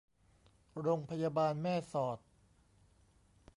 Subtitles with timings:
[0.81, 2.19] โรงพยาบาลแม่สอด